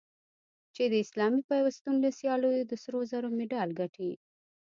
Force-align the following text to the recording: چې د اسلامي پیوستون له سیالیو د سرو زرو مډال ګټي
چې 0.75 0.83
د 0.91 0.93
اسلامي 1.05 1.41
پیوستون 1.49 1.95
له 2.03 2.09
سیالیو 2.19 2.67
د 2.69 2.73
سرو 2.83 2.99
زرو 3.11 3.29
مډال 3.37 3.69
ګټي 3.79 4.11